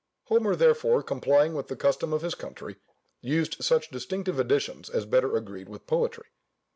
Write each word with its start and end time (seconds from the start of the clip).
Homer, 0.29 0.55
therefore, 0.55 1.03
complying 1.03 1.53
with 1.53 1.67
the 1.67 1.75
custom 1.75 2.11
of 2.11 2.23
his 2.23 2.33
country, 2.33 2.77
used 3.21 3.63
such 3.63 3.91
distinctive 3.91 4.39
additions 4.39 4.89
as 4.89 5.05
better 5.05 5.35
agreed 5.37 5.69
with 5.69 5.85
poetry. 5.85 6.29